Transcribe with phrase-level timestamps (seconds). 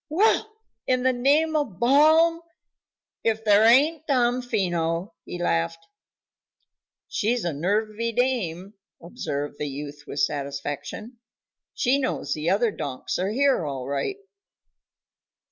[0.09, 0.51] "Well!
[0.87, 2.41] In the name of Balaam,
[3.23, 5.85] if there ain't Damfino!" he laughed.
[7.07, 11.19] "She's a nervy dame," observed the youth with satisfaction.
[11.75, 14.17] "She knows the other donks are here, all right."